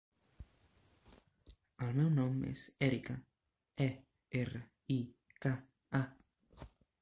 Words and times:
El 1.87 1.91
meu 1.99 2.09
nom 2.13 2.39
és 2.53 2.63
Erika: 2.87 3.17
e, 3.87 3.87
erra, 4.41 4.63
i, 4.97 4.99
ca, 5.45 5.53
a. 6.03 6.03